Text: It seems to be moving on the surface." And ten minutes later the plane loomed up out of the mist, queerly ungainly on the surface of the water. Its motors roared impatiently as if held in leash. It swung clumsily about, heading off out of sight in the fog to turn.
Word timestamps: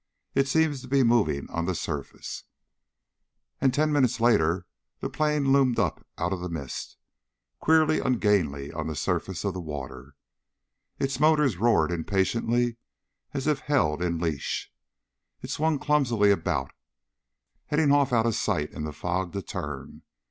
It 0.33 0.47
seems 0.47 0.81
to 0.81 0.87
be 0.87 1.03
moving 1.03 1.47
on 1.51 1.65
the 1.65 1.75
surface." 1.75 2.45
And 3.59 3.71
ten 3.71 3.93
minutes 3.93 4.19
later 4.19 4.65
the 4.99 5.11
plane 5.11 5.51
loomed 5.53 5.77
up 5.77 6.03
out 6.17 6.33
of 6.33 6.39
the 6.39 6.49
mist, 6.49 6.97
queerly 7.59 7.99
ungainly 7.99 8.71
on 8.71 8.87
the 8.87 8.95
surface 8.95 9.43
of 9.43 9.53
the 9.53 9.61
water. 9.61 10.15
Its 10.97 11.19
motors 11.19 11.57
roared 11.57 11.91
impatiently 11.91 12.77
as 13.35 13.45
if 13.45 13.59
held 13.59 14.01
in 14.01 14.17
leash. 14.17 14.73
It 15.43 15.51
swung 15.51 15.77
clumsily 15.77 16.31
about, 16.31 16.71
heading 17.67 17.91
off 17.91 18.11
out 18.11 18.25
of 18.25 18.33
sight 18.33 18.71
in 18.71 18.85
the 18.85 18.93
fog 18.93 19.33
to 19.33 19.43
turn. 19.43 20.01